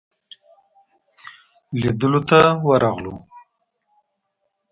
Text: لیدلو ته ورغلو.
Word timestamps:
لیدلو 1.79 2.21
ته 2.29 2.39
ورغلو. 2.67 3.15